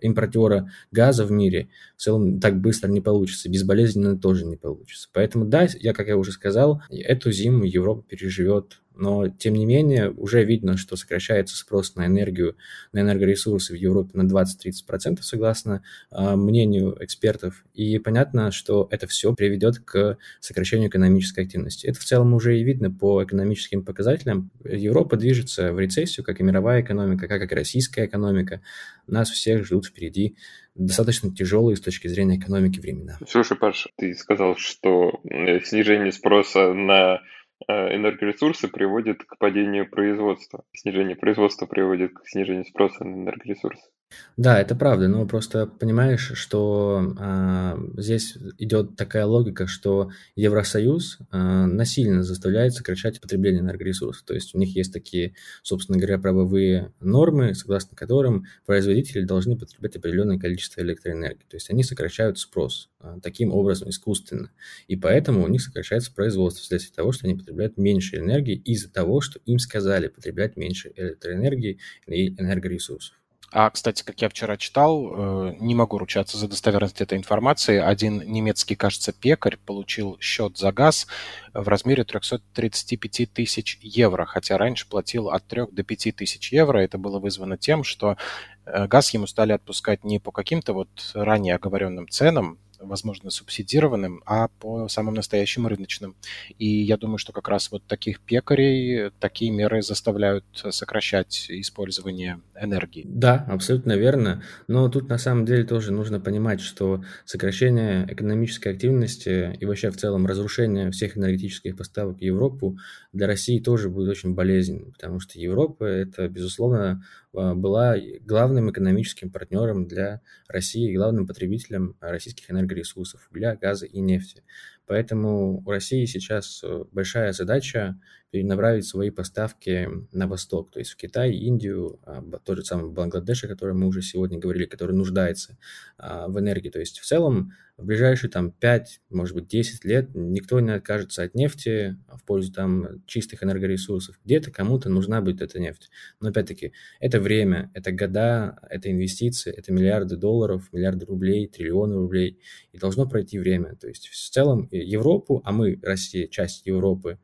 импортера 0.00 0.70
газа 0.90 1.24
в 1.24 1.30
мире, 1.30 1.68
в 1.96 2.02
целом 2.02 2.40
так 2.40 2.60
быстро 2.60 2.88
не 2.88 3.00
получится, 3.00 3.50
безболезненно 3.50 4.18
тоже 4.18 4.44
не 4.44 4.56
получится. 4.56 5.08
Поэтому 5.12 5.44
да, 5.44 5.66
я, 5.80 5.92
как 5.92 6.08
я 6.08 6.16
уже 6.16 6.32
сказал, 6.32 6.82
эту 6.90 7.32
зиму 7.32 7.64
Европа 7.64 8.02
переживет 8.02 8.81
Но, 8.96 9.28
тем 9.28 9.54
не 9.54 9.66
менее, 9.66 10.10
уже 10.10 10.44
видно, 10.44 10.76
что 10.76 10.96
сокращается 10.96 11.56
спрос 11.56 11.94
на 11.96 12.06
энергию, 12.06 12.56
на 12.92 13.00
энергоресурсы 13.00 13.72
в 13.72 13.76
Европе 13.76 14.10
на 14.14 14.22
20-30%, 14.22 15.18
согласно 15.22 15.82
э, 16.10 16.36
мнению 16.36 16.96
экспертов. 17.00 17.64
И 17.74 17.98
понятно, 17.98 18.50
что 18.50 18.88
это 18.90 19.06
все 19.06 19.34
приведет 19.34 19.78
к 19.78 20.18
сокращению 20.40 20.88
экономической 20.88 21.44
активности. 21.44 21.86
Это 21.86 21.98
в 21.98 22.04
целом 22.04 22.34
уже 22.34 22.58
и 22.58 22.64
видно 22.64 22.90
по 22.90 23.22
экономическим 23.24 23.84
показателям. 23.84 24.50
Европа 24.64 25.16
движется 25.16 25.72
в 25.72 25.80
рецессию, 25.80 26.24
как 26.24 26.40
и 26.40 26.42
мировая 26.42 26.82
экономика, 26.82 27.28
как 27.28 27.50
и 27.50 27.54
российская 27.54 28.06
экономика. 28.06 28.60
Нас 29.06 29.30
всех 29.30 29.64
ждут 29.64 29.86
впереди 29.86 30.36
достаточно 30.74 31.34
тяжелые 31.34 31.76
с 31.76 31.80
точки 31.80 32.08
зрения 32.08 32.38
экономики 32.38 32.80
времена. 32.80 33.18
Слушай, 33.28 33.58
Паш, 33.58 33.88
ты 33.96 34.14
сказал, 34.14 34.56
что 34.56 35.20
э, 35.24 35.60
снижение 35.60 36.12
спроса 36.12 36.72
на 36.72 37.20
энергоресурсы 37.68 38.68
приводит 38.68 39.24
к 39.24 39.38
падению 39.38 39.88
производства. 39.88 40.64
Снижение 40.72 41.16
производства 41.16 41.66
приводит 41.66 42.12
к 42.14 42.26
снижению 42.26 42.64
спроса 42.64 43.04
на 43.04 43.14
энергоресурсы. 43.14 43.90
Да, 44.38 44.60
это 44.60 44.74
правда, 44.74 45.08
но 45.08 45.26
просто 45.26 45.66
понимаешь, 45.66 46.32
что 46.34 47.14
а, 47.18 47.78
здесь 47.98 48.36
идет 48.58 48.96
такая 48.96 49.26
логика, 49.26 49.66
что 49.66 50.10
Евросоюз 50.36 51.18
а, 51.30 51.66
насильно 51.66 52.22
заставляет 52.22 52.72
сокращать 52.72 53.20
потребление 53.20 53.60
энергоресурсов. 53.60 54.24
То 54.24 54.32
есть 54.32 54.54
у 54.54 54.58
них 54.58 54.74
есть 54.74 54.92
такие, 54.92 55.34
собственно 55.62 55.98
говоря, 55.98 56.18
правовые 56.18 56.92
нормы, 57.00 57.54
согласно 57.54 57.94
которым 57.94 58.46
производители 58.64 59.24
должны 59.24 59.58
потреблять 59.58 59.96
определенное 59.96 60.38
количество 60.38 60.80
электроэнергии. 60.80 61.44
То 61.48 61.56
есть 61.56 61.70
они 61.70 61.84
сокращают 61.84 62.38
спрос 62.38 62.88
а, 63.00 63.20
таким 63.20 63.52
образом 63.52 63.90
искусственно. 63.90 64.50
И 64.88 64.96
поэтому 64.96 65.44
у 65.44 65.48
них 65.48 65.60
сокращается 65.60 66.12
производство 66.12 66.62
вследствие 66.62 66.96
того, 66.96 67.12
что 67.12 67.26
они 67.26 67.36
потребляют 67.36 67.76
меньше 67.76 68.16
энергии 68.16 68.56
из-за 68.56 68.90
того, 68.90 69.20
что 69.20 69.40
им 69.44 69.58
сказали 69.58 70.08
потреблять 70.08 70.56
меньше 70.56 70.90
электроэнергии 70.96 71.78
и 72.06 72.28
энергоресурсов. 72.28 73.21
А, 73.54 73.68
кстати, 73.68 74.02
как 74.02 74.22
я 74.22 74.30
вчера 74.30 74.56
читал, 74.56 75.12
э, 75.14 75.56
не 75.60 75.74
могу 75.74 75.98
ручаться 75.98 76.38
за 76.38 76.48
достоверность 76.48 77.02
этой 77.02 77.18
информации, 77.18 77.78
один 77.78 78.22
немецкий, 78.24 78.76
кажется, 78.76 79.12
пекарь 79.12 79.58
получил 79.58 80.18
счет 80.20 80.56
за 80.56 80.72
газ 80.72 81.06
в 81.52 81.68
размере 81.68 82.04
335 82.04 83.30
тысяч 83.30 83.78
евро, 83.82 84.24
хотя 84.24 84.56
раньше 84.56 84.88
платил 84.88 85.28
от 85.28 85.46
3 85.46 85.66
до 85.70 85.82
5 85.82 86.16
тысяч 86.16 86.50
евро. 86.50 86.78
Это 86.78 86.96
было 86.96 87.18
вызвано 87.18 87.58
тем, 87.58 87.84
что 87.84 88.16
э, 88.64 88.86
газ 88.86 89.10
ему 89.10 89.26
стали 89.26 89.52
отпускать 89.52 90.02
не 90.02 90.18
по 90.18 90.32
каким-то 90.32 90.72
вот 90.72 90.88
ранее 91.12 91.56
оговоренным 91.56 92.08
ценам, 92.08 92.58
возможно, 92.82 93.30
субсидированным, 93.30 94.22
а 94.26 94.48
по 94.48 94.88
самым 94.88 95.14
настоящим 95.14 95.66
рыночным. 95.66 96.14
И 96.58 96.66
я 96.66 96.96
думаю, 96.96 97.18
что 97.18 97.32
как 97.32 97.48
раз 97.48 97.70
вот 97.70 97.84
таких 97.84 98.20
пекарей 98.20 99.10
такие 99.20 99.50
меры 99.50 99.82
заставляют 99.82 100.44
сокращать 100.70 101.46
использование 101.48 102.40
энергии. 102.60 103.04
Да, 103.06 103.46
абсолютно 103.48 103.96
верно. 103.96 104.42
Но 104.68 104.88
тут 104.88 105.08
на 105.08 105.18
самом 105.18 105.44
деле 105.44 105.64
тоже 105.64 105.92
нужно 105.92 106.20
понимать, 106.20 106.60
что 106.60 107.04
сокращение 107.24 108.06
экономической 108.10 108.68
активности 108.68 109.56
и 109.58 109.64
вообще 109.64 109.90
в 109.90 109.96
целом 109.96 110.26
разрушение 110.26 110.90
всех 110.90 111.16
энергетических 111.16 111.76
поставок 111.76 112.18
в 112.18 112.22
Европу 112.22 112.78
для 113.12 113.26
России 113.26 113.58
тоже 113.58 113.88
будет 113.88 114.08
очень 114.08 114.34
болезненным, 114.34 114.92
потому 114.92 115.20
что 115.20 115.38
Европа 115.38 115.84
это, 115.84 116.28
безусловно, 116.28 117.04
была 117.32 117.96
главным 118.20 118.70
экономическим 118.70 119.30
партнером 119.30 119.86
для 119.86 120.20
России, 120.48 120.94
главным 120.94 121.26
потребителем 121.26 121.96
российских 122.00 122.50
энергоресурсов, 122.50 123.28
угля, 123.30 123.56
газа 123.56 123.86
и 123.86 124.00
нефти. 124.00 124.44
Поэтому 124.86 125.62
у 125.64 125.70
России 125.70 126.04
сейчас 126.04 126.62
э, 126.62 126.84
большая 126.92 127.32
задача 127.32 127.98
перенаправить 128.32 128.86
свои 128.86 129.10
поставки 129.10 129.90
на 130.10 130.26
восток, 130.26 130.70
то 130.70 130.78
есть 130.78 130.92
в 130.92 130.96
Китай, 130.96 131.32
Индию, 131.32 132.00
а, 132.04 132.22
тот 132.42 132.56
же 132.56 132.64
самый 132.64 132.90
Бангладеш, 132.90 133.44
о 133.44 133.48
котором 133.48 133.80
мы 133.80 133.86
уже 133.86 134.00
сегодня 134.00 134.38
говорили, 134.38 134.64
который 134.64 134.96
нуждается 134.96 135.58
а, 135.98 136.28
в 136.28 136.40
энергии. 136.40 136.70
То 136.70 136.80
есть 136.80 136.98
в 136.98 137.04
целом 137.04 137.52
в 137.76 137.84
ближайшие 137.84 138.30
там 138.30 138.50
5, 138.50 139.00
может 139.10 139.34
быть 139.34 139.48
10 139.48 139.84
лет 139.84 140.10
никто 140.14 140.60
не 140.60 140.70
откажется 140.70 141.24
от 141.24 141.34
нефти 141.34 141.98
в 142.08 142.24
пользу 142.24 142.52
там 142.52 143.04
чистых 143.06 143.42
энергоресурсов. 143.44 144.18
Где-то 144.24 144.50
кому-то 144.50 144.88
нужна 144.88 145.20
будет 145.20 145.42
эта 145.42 145.60
нефть. 145.60 145.90
Но 146.20 146.30
опять-таки 146.30 146.72
это 147.00 147.20
время, 147.20 147.70
это 147.74 147.92
года, 147.92 148.58
это 148.70 148.90
инвестиции, 148.90 149.52
это 149.52 149.72
миллиарды 149.72 150.16
долларов, 150.16 150.70
миллиарды 150.72 151.04
рублей, 151.04 151.48
триллионы 151.48 151.96
рублей. 151.96 152.40
И 152.72 152.78
должно 152.78 153.06
пройти 153.06 153.38
время. 153.38 153.76
То 153.76 153.88
есть 153.88 154.08
в 154.08 154.30
целом 154.30 154.68
Европу, 154.70 155.42
а 155.44 155.52
мы, 155.52 155.78
Россия, 155.82 156.28
часть 156.28 156.64
Европы, 156.66 157.18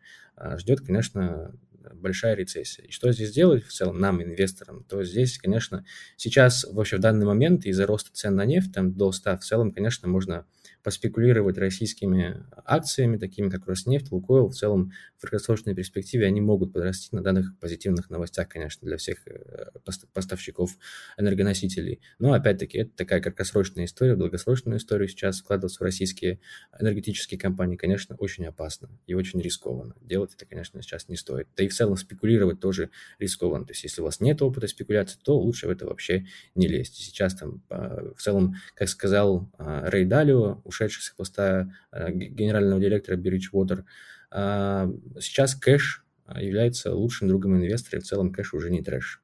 ждет, 0.56 0.80
конечно, 0.80 1.52
большая 1.94 2.34
рецессия. 2.34 2.84
И 2.84 2.90
что 2.90 3.10
здесь 3.12 3.32
делать 3.32 3.64
в 3.64 3.72
целом 3.72 3.98
нам, 3.98 4.22
инвесторам? 4.22 4.84
То 4.84 5.02
здесь, 5.04 5.38
конечно, 5.38 5.84
сейчас, 6.16 6.64
вообще 6.70 6.96
в 6.96 7.00
данный 7.00 7.26
момент 7.26 7.66
из-за 7.66 7.86
роста 7.86 8.10
цен 8.12 8.36
на 8.36 8.44
нефть 8.44 8.72
там, 8.72 8.92
до 8.92 9.12
100 9.12 9.38
в 9.38 9.44
целом, 9.44 9.72
конечно, 9.72 10.08
можно 10.08 10.46
поспекулировать 10.82 11.58
российскими 11.58 12.44
акциями, 12.64 13.16
такими 13.16 13.48
как 13.48 13.66
Роснефть, 13.66 14.10
Лукойл. 14.10 14.48
В 14.48 14.54
целом, 14.54 14.92
в 15.16 15.22
краткосрочной 15.22 15.74
перспективе 15.74 16.26
они 16.26 16.40
могут 16.40 16.72
подрасти 16.72 17.14
на 17.14 17.22
данных 17.22 17.58
позитивных 17.58 18.10
новостях, 18.10 18.48
конечно, 18.48 18.86
для 18.86 18.96
всех 18.96 19.26
э, 19.26 19.70
поставщиков 20.12 20.76
энергоносителей. 21.16 22.00
Но, 22.18 22.32
опять-таки, 22.32 22.78
это 22.78 22.90
такая 22.96 23.20
краткосрочная 23.20 23.86
история, 23.86 24.16
долгосрочную 24.16 24.78
историю 24.78 25.08
сейчас 25.08 25.40
вкладываться 25.40 25.78
в 25.78 25.82
российские 25.82 26.40
энергетические 26.78 27.38
компании, 27.38 27.76
конечно, 27.76 28.16
очень 28.16 28.46
опасно 28.46 28.88
и 29.06 29.14
очень 29.14 29.40
рискованно. 29.40 29.94
Делать 30.00 30.34
это, 30.34 30.46
конечно, 30.46 30.80
сейчас 30.82 31.08
не 31.08 31.16
стоит. 31.16 31.48
Да 31.56 31.64
и 31.64 31.68
в 31.68 31.74
целом 31.74 31.96
спекулировать 31.96 32.60
тоже 32.60 32.90
рискованно. 33.18 33.66
То 33.66 33.72
есть, 33.72 33.82
если 33.82 34.00
у 34.00 34.04
вас 34.04 34.20
нет 34.20 34.40
опыта 34.42 34.68
спекуляции, 34.68 35.18
то 35.22 35.38
лучше 35.38 35.66
в 35.66 35.70
это 35.70 35.86
вообще 35.86 36.26
не 36.54 36.68
лезть. 36.68 36.94
Сейчас 36.94 37.34
там 37.34 37.62
а, 37.68 38.12
в 38.14 38.22
целом, 38.22 38.54
как 38.74 38.88
сказал 38.88 39.50
а, 39.58 39.88
Рей 39.90 40.04
Далио, 40.04 40.62
ушедший 40.68 41.02
с 41.02 41.10
поста 41.10 41.70
э, 41.90 42.12
генерального 42.12 42.80
директора 42.80 43.16
Bridgewater. 43.16 43.84
А, 44.30 44.90
сейчас 45.20 45.54
кэш 45.54 46.04
а, 46.26 46.42
является 46.42 46.94
лучшим 46.94 47.28
другом 47.28 47.56
инвестора, 47.56 47.98
и 47.98 48.02
в 48.02 48.06
целом 48.06 48.32
кэш 48.32 48.54
уже 48.54 48.70
не 48.70 48.82
трэш. 48.82 49.22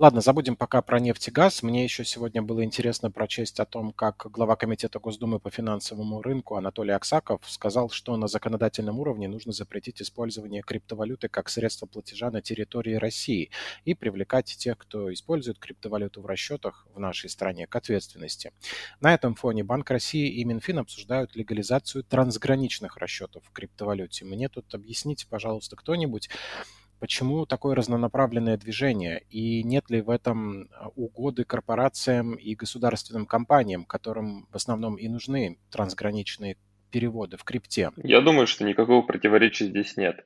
Ладно, 0.00 0.20
забудем 0.20 0.56
пока 0.56 0.82
про 0.82 0.98
нефть 0.98 1.28
и 1.28 1.30
газ. 1.30 1.62
Мне 1.62 1.84
еще 1.84 2.04
сегодня 2.04 2.42
было 2.42 2.64
интересно 2.64 3.12
прочесть 3.12 3.60
о 3.60 3.64
том, 3.64 3.92
как 3.92 4.26
глава 4.28 4.56
Комитета 4.56 4.98
Госдумы 4.98 5.38
по 5.38 5.50
финансовому 5.50 6.20
рынку 6.20 6.56
Анатолий 6.56 6.90
Аксаков 6.90 7.48
сказал, 7.48 7.90
что 7.90 8.16
на 8.16 8.26
законодательном 8.26 8.98
уровне 8.98 9.28
нужно 9.28 9.52
запретить 9.52 10.02
использование 10.02 10.62
криптовалюты 10.62 11.28
как 11.28 11.48
средство 11.48 11.86
платежа 11.86 12.32
на 12.32 12.42
территории 12.42 12.94
России 12.94 13.52
и 13.84 13.94
привлекать 13.94 14.46
тех, 14.46 14.78
кто 14.78 15.12
использует 15.12 15.60
криптовалюту 15.60 16.22
в 16.22 16.26
расчетах 16.26 16.88
в 16.92 16.98
нашей 16.98 17.30
стране, 17.30 17.68
к 17.68 17.76
ответственности. 17.76 18.52
На 19.00 19.14
этом 19.14 19.36
фоне 19.36 19.62
Банк 19.62 19.88
России 19.92 20.28
и 20.28 20.44
Минфин 20.44 20.80
обсуждают 20.80 21.36
легализацию 21.36 22.02
трансграничных 22.02 22.96
расчетов 22.96 23.44
в 23.46 23.52
криптовалюте. 23.52 24.24
Мне 24.24 24.48
тут 24.48 24.74
объясните, 24.74 25.28
пожалуйста, 25.30 25.76
кто-нибудь, 25.76 26.30
Почему 27.04 27.44
такое 27.44 27.74
разнонаправленное 27.74 28.56
движение? 28.56 29.24
И 29.28 29.62
нет 29.62 29.90
ли 29.90 30.00
в 30.00 30.08
этом 30.08 30.70
а, 30.72 30.88
угоды 30.96 31.44
корпорациям 31.44 32.32
и 32.32 32.54
государственным 32.54 33.26
компаниям, 33.26 33.84
которым 33.84 34.46
в 34.50 34.56
основном 34.56 34.96
и 34.96 35.06
нужны 35.06 35.58
трансграничные 35.70 36.56
переводы 36.90 37.36
в 37.36 37.44
крипте? 37.44 37.90
Я 37.96 38.22
думаю, 38.22 38.46
что 38.46 38.64
никакого 38.64 39.02
противоречия 39.02 39.66
здесь 39.66 39.98
нет. 39.98 40.24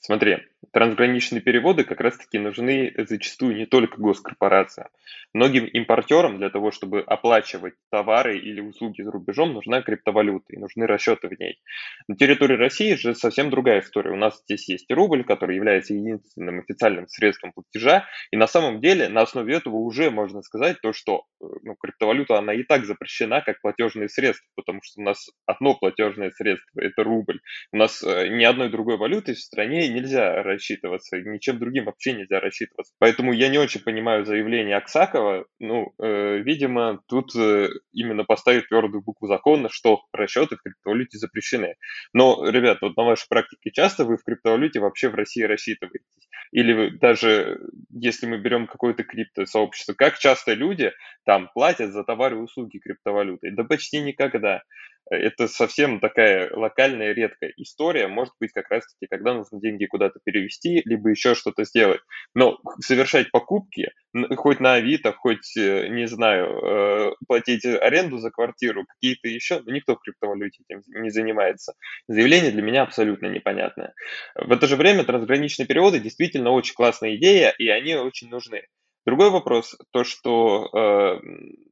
Смотри, 0.00 0.38
трансграничные 0.72 1.40
переводы 1.40 1.82
как 1.82 2.00
раз-таки 2.00 2.38
нужны 2.38 2.94
зачастую 2.96 3.56
не 3.56 3.66
только 3.66 4.00
госкорпорациям. 4.00 4.88
Многим 5.34 5.66
импортерам 5.66 6.38
для 6.38 6.50
того, 6.50 6.70
чтобы 6.70 7.00
оплачивать 7.00 7.74
товары 7.90 8.38
или 8.38 8.60
услуги 8.60 9.02
за 9.02 9.10
рубежом, 9.10 9.52
нужна 9.52 9.82
криптовалюта 9.82 10.46
и 10.50 10.56
нужны 10.56 10.86
расчеты 10.86 11.28
в 11.28 11.38
ней. 11.38 11.60
На 12.06 12.16
территории 12.16 12.56
России 12.56 12.94
же 12.94 13.14
совсем 13.14 13.50
другая 13.50 13.80
история. 13.80 14.12
У 14.12 14.16
нас 14.16 14.40
здесь 14.44 14.68
есть 14.68 14.90
рубль, 14.90 15.24
который 15.24 15.56
является 15.56 15.94
единственным 15.94 16.60
официальным 16.60 17.08
средством 17.08 17.52
платежа, 17.52 18.06
и 18.30 18.36
на 18.36 18.46
самом 18.46 18.80
деле 18.80 19.08
на 19.08 19.22
основе 19.22 19.56
этого 19.56 19.76
уже 19.76 20.10
можно 20.10 20.42
сказать 20.42 20.80
то, 20.80 20.92
что 20.92 21.24
э, 21.42 21.44
ну, 21.62 21.74
криптовалюта, 21.74 22.38
она 22.38 22.54
и 22.54 22.62
так 22.62 22.84
запрещена 22.84 23.40
как 23.40 23.60
платежное 23.60 24.08
средство, 24.08 24.46
потому 24.54 24.80
что 24.82 25.00
у 25.00 25.04
нас 25.04 25.28
одно 25.44 25.74
платежное 25.74 26.30
средство– 26.30 26.80
это 26.80 27.02
рубль. 27.02 27.40
У 27.72 27.76
нас 27.76 28.02
э, 28.02 28.28
ни 28.28 28.44
одной 28.44 28.70
другой 28.70 28.96
валюты 28.96 29.34
в 29.34 29.38
стране 29.38 29.87
нельзя 29.88 30.42
рассчитываться, 30.42 31.18
ничем 31.18 31.58
другим 31.58 31.84
вообще 31.84 32.12
нельзя 32.12 32.40
рассчитываться. 32.40 32.94
Поэтому 32.98 33.32
я 33.32 33.48
не 33.48 33.58
очень 33.58 33.80
понимаю 33.80 34.24
заявление 34.24 34.76
Аксакова. 34.76 35.46
Ну, 35.58 35.92
э, 35.98 36.38
видимо, 36.38 37.00
тут 37.08 37.34
э, 37.36 37.68
именно 37.92 38.24
поставить 38.24 38.68
твердую 38.68 39.02
букву 39.02 39.26
закона, 39.26 39.68
что 39.70 40.02
расчеты 40.12 40.56
в 40.56 40.62
криптовалюте 40.62 41.18
запрещены. 41.18 41.76
Но, 42.12 42.48
ребят, 42.48 42.78
вот 42.80 42.96
на 42.96 43.04
вашей 43.04 43.26
практике 43.28 43.70
часто 43.70 44.04
вы 44.04 44.16
в 44.16 44.24
криптовалюте 44.24 44.80
вообще 44.80 45.08
в 45.08 45.14
России 45.14 45.42
рассчитываетесь? 45.42 46.28
Или 46.52 46.72
вы 46.72 46.90
даже, 46.90 47.60
если 47.90 48.26
мы 48.26 48.38
берем 48.38 48.66
какое-то 48.66 49.04
криптосообщество, 49.04 49.94
как 49.94 50.18
часто 50.18 50.54
люди 50.54 50.92
там 51.24 51.50
платят 51.52 51.92
за 51.92 52.04
товары 52.04 52.36
и 52.36 52.40
услуги 52.40 52.78
криптовалютой? 52.78 53.50
Да 53.52 53.64
почти 53.64 54.00
никогда. 54.00 54.62
Это 55.10 55.48
совсем 55.48 56.00
такая 56.00 56.50
локальная, 56.54 57.12
редкая 57.12 57.52
история. 57.56 58.08
Может 58.08 58.34
быть, 58.40 58.52
как 58.52 58.70
раз-таки, 58.70 59.06
когда 59.08 59.34
нужно 59.34 59.60
деньги 59.60 59.86
куда-то 59.86 60.20
перевести, 60.24 60.82
либо 60.84 61.10
еще 61.10 61.34
что-то 61.34 61.64
сделать. 61.64 62.00
Но 62.34 62.58
совершать 62.80 63.30
покупки, 63.30 63.90
хоть 64.36 64.60
на 64.60 64.74
Авито, 64.74 65.12
хоть, 65.12 65.56
э, 65.56 65.88
не 65.88 66.06
знаю, 66.06 66.48
э, 66.48 67.10
платить 67.26 67.64
аренду 67.64 68.18
за 68.18 68.30
квартиру, 68.30 68.84
какие-то 68.86 69.28
еще, 69.28 69.60
но 69.60 69.72
никто 69.72 69.96
в 69.96 70.00
криптовалюте 70.00 70.62
этим 70.68 70.82
не 71.02 71.10
занимается. 71.10 71.74
Заявление 72.08 72.50
для 72.50 72.62
меня 72.62 72.82
абсолютно 72.82 73.26
непонятное. 73.26 73.94
В 74.34 74.52
это 74.52 74.66
же 74.66 74.76
время 74.76 75.04
трансграничные 75.04 75.66
переводы 75.66 76.00
действительно 76.00 76.50
очень 76.50 76.74
классная 76.74 77.16
идея, 77.16 77.54
и 77.58 77.68
они 77.68 77.94
очень 77.96 78.28
нужны. 78.28 78.62
Другой 79.06 79.30
вопрос, 79.30 79.74
то, 79.90 80.04
что 80.04 80.68
э, 80.70 81.20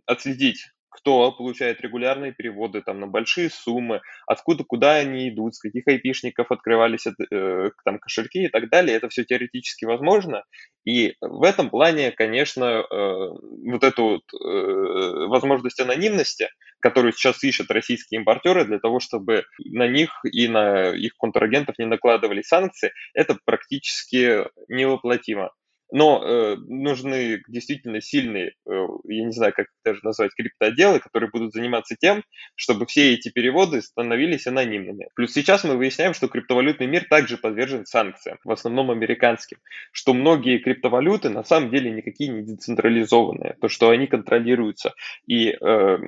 отследить 0.07 0.71
кто 0.97 1.31
получает 1.31 1.81
регулярные 1.83 2.33
переводы 2.33 2.81
там, 2.81 3.00
на 3.00 3.07
большие 3.07 3.50
суммы, 3.50 4.00
откуда, 4.26 4.65
куда 4.65 4.95
они 4.95 5.29
идут, 5.29 5.55
с 5.55 5.61
каких 5.61 5.87
айпишников 5.87 6.50
открывались 6.50 7.07
э, 7.07 7.71
там, 7.85 7.99
кошельки 7.99 8.45
и 8.45 8.49
так 8.49 8.71
далее. 8.71 8.97
Это 8.97 9.09
все 9.09 9.25
теоретически 9.25 9.85
возможно. 9.85 10.45
И 10.85 11.15
в 11.21 11.43
этом 11.43 11.69
плане, 11.69 12.12
конечно, 12.12 12.65
э, 12.65 12.85
вот 12.91 13.85
эту 13.85 14.17
э, 14.17 15.26
возможность 15.29 15.81
анонимности, 15.81 16.49
которую 16.81 17.12
сейчас 17.12 17.45
ищут 17.45 17.71
российские 17.71 18.21
импортеры 18.21 18.65
для 18.65 18.79
того, 18.79 18.99
чтобы 18.99 19.45
на 19.59 19.87
них 19.87 20.21
и 20.25 20.49
на 20.49 20.93
их 20.93 21.17
контрагентов 21.19 21.79
не 21.79 21.87
накладывались 21.87 22.49
санкции, 22.49 22.93
это 23.12 23.37
практически 23.45 24.47
невоплотимо. 24.69 25.50
Но 25.93 26.23
э, 26.23 26.57
нужны 26.57 27.43
действительно 27.49 28.00
сильные, 28.00 28.55
э, 28.69 28.87
я 29.05 29.25
не 29.25 29.33
знаю, 29.33 29.52
как 29.55 29.66
даже 29.85 30.00
назвать, 30.02 30.33
криптоотделы, 30.35 30.99
которые 30.99 31.31
будут 31.31 31.52
заниматься 31.52 31.95
тем, 31.99 32.25
чтобы 32.57 32.87
все 32.87 33.14
эти 33.14 33.28
переводы 33.28 33.81
становились 33.83 34.47
анонимными. 34.47 35.09
Плюс 35.14 35.33
сейчас 35.33 35.64
мы 35.64 35.76
выясняем, 35.76 36.12
что 36.14 36.28
криптовалютный 36.28 36.87
мир 36.87 37.07
также 37.09 37.38
подвержен 37.38 37.87
санкциям, 37.87 38.38
в 38.45 38.50
основном 38.50 38.90
американским, 38.90 39.59
что 39.93 40.12
многие 40.12 40.59
криптовалюты 40.59 41.28
на 41.28 41.45
самом 41.45 41.71
деле 41.71 41.90
никакие 41.90 42.31
не 42.31 42.43
децентрализованные, 42.43 43.57
то, 43.61 43.69
что 43.69 43.90
они 43.90 44.07
контролируются. 44.07 44.95
И 45.26 45.50
э, 45.50 45.99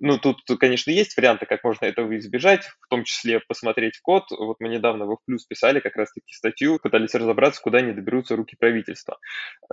ну, 0.00 0.18
тут, 0.18 0.40
конечно, 0.58 0.90
есть 0.90 1.16
варианты, 1.16 1.46
как 1.46 1.64
можно 1.64 1.86
этого 1.86 2.16
избежать, 2.18 2.66
в 2.80 2.88
том 2.88 3.04
числе 3.04 3.40
посмотреть 3.40 3.98
код. 4.00 4.24
Вот 4.30 4.56
мы 4.60 4.68
недавно 4.68 5.06
в 5.06 5.18
Плюс 5.26 5.44
писали 5.44 5.80
как 5.80 5.96
раз-таки 5.96 6.32
статью, 6.32 6.78
пытались 6.82 7.14
разобраться, 7.14 7.60
куда 7.60 7.80
не 7.80 7.92
доберутся 7.92 8.36
руки 8.36 8.56
правительства. 8.58 9.18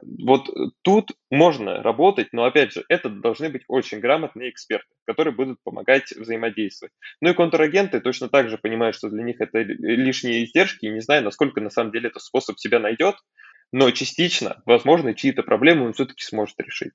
Вот 0.03 0.49
тут 0.81 1.11
можно 1.29 1.81
работать, 1.81 2.29
но, 2.31 2.45
опять 2.45 2.73
же, 2.73 2.83
это 2.89 3.09
должны 3.09 3.49
быть 3.49 3.63
очень 3.67 3.99
грамотные 3.99 4.49
эксперты, 4.49 4.87
которые 5.05 5.33
будут 5.33 5.59
помогать 5.63 6.11
взаимодействовать. 6.11 6.93
Ну 7.21 7.29
и 7.29 7.33
контрагенты 7.33 7.99
точно 8.01 8.29
так 8.29 8.49
же 8.49 8.57
понимают, 8.57 8.95
что 8.95 9.09
для 9.09 9.23
них 9.23 9.39
это 9.39 9.59
лишние 9.59 10.45
издержки, 10.45 10.85
и 10.85 10.91
не 10.91 11.01
знаю, 11.01 11.23
насколько 11.23 11.61
на 11.61 11.69
самом 11.69 11.91
деле 11.91 12.09
этот 12.09 12.23
способ 12.23 12.59
себя 12.59 12.79
найдет, 12.79 13.15
но 13.71 13.91
частично, 13.91 14.61
возможно, 14.65 15.13
чьи-то 15.13 15.43
проблемы 15.43 15.85
он 15.85 15.93
все-таки 15.93 16.23
сможет 16.23 16.59
решить. 16.59 16.93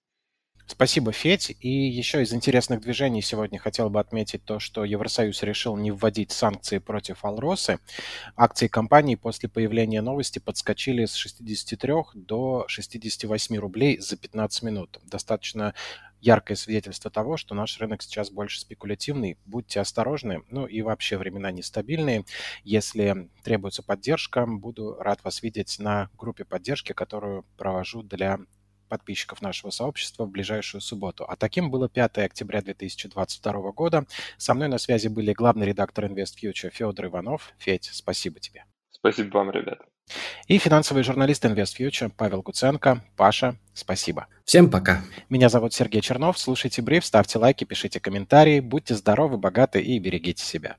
Спасибо, 0.71 1.11
Федь. 1.11 1.57
И 1.59 1.69
еще 1.69 2.23
из 2.23 2.33
интересных 2.33 2.81
движений 2.81 3.23
сегодня 3.23 3.59
хотел 3.59 3.91
бы 3.91 3.99
отметить 3.99 4.45
то, 4.45 4.61
что 4.61 4.85
Евросоюз 4.85 5.43
решил 5.43 5.77
не 5.77 5.91
вводить 5.91 6.31
санкции 6.31 6.79
против 6.79 7.25
Алросы. 7.25 7.81
Акции 8.37 8.69
компании 8.69 9.17
после 9.17 9.49
появления 9.49 10.01
новости 10.01 10.39
подскочили 10.39 11.07
с 11.07 11.15
63 11.15 11.93
до 12.15 12.67
68 12.69 13.57
рублей 13.57 13.99
за 13.99 14.17
15 14.17 14.63
минут. 14.63 15.01
Достаточно 15.03 15.75
яркое 16.21 16.57
свидетельство 16.57 17.11
того, 17.11 17.37
что 17.37 17.57
наш 17.57 17.81
рынок 17.81 18.01
сейчас 18.01 18.31
больше 18.31 18.61
спекулятивный. 18.61 19.39
Будьте 19.47 19.81
осторожны. 19.81 20.45
Ну 20.51 20.67
и 20.67 20.83
вообще 20.83 21.19
времена 21.19 21.51
нестабильные. 21.51 22.25
Если 22.63 23.29
требуется 23.43 23.83
поддержка, 23.83 24.47
буду 24.47 24.95
рад 25.01 25.25
вас 25.25 25.43
видеть 25.43 25.81
на 25.81 26.11
группе 26.17 26.45
поддержки, 26.45 26.93
которую 26.93 27.45
провожу 27.57 28.05
для 28.05 28.39
подписчиков 28.91 29.41
нашего 29.41 29.71
сообщества 29.71 30.27
в 30.27 30.31
ближайшую 30.31 30.83
субботу. 30.83 31.25
А 31.25 31.37
таким 31.37 31.71
было 31.71 31.89
5 31.89 32.19
октября 32.19 32.61
2022 32.61 33.73
года. 33.73 34.05
Со 34.37 34.53
мной 34.53 34.69
на 34.69 34.77
связи 34.77 35.09
были 35.09 35.33
главный 35.33 35.67
редактор 35.67 36.05
InvestFuture 36.05 36.71
Федор 36.71 37.07
Иванов. 37.07 37.55
Федь, 37.59 37.89
спасибо 37.91 38.39
тебе. 38.41 38.65
Спасибо 38.91 39.39
вам, 39.39 39.51
ребят. 39.51 39.79
И 40.47 40.59
финансовый 40.59 41.03
журналист 41.05 41.45
InvestFuture 41.45 42.13
Павел 42.15 42.43
Куценко. 42.43 43.03
Паша, 43.17 43.57
спасибо. 43.73 44.27
Всем 44.45 44.71
пока. 44.71 45.03
Меня 45.29 45.49
зовут 45.49 45.73
Сергей 45.73 46.03
Чернов. 46.03 46.39
Слушайте 46.39 46.83
бриф, 46.83 47.07
ставьте 47.07 47.39
лайки, 47.39 47.65
пишите 47.65 48.01
комментарии. 48.01 48.61
Будьте 48.61 48.95
здоровы, 48.95 49.39
богаты 49.39 49.81
и 49.81 49.99
берегите 49.99 50.45
себя. 50.45 50.77